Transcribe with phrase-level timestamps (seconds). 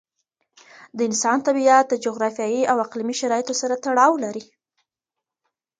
[0.95, 4.43] د انسان طبیعت د جغرافیایي او اقليمي شرایطو سره تړاو لري.